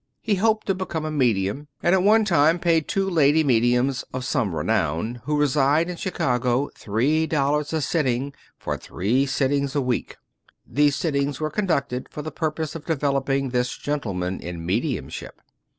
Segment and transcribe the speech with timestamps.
[0.19, 4.25] He hoped to become a medium; and at one time paid two lady mediums of
[4.25, 10.17] some renown, who reside in Chicago, three dollars a sitting for three sittings a week.
[10.65, 15.39] These sittings were conducted for the purpose of developing this gentle man in mediumship.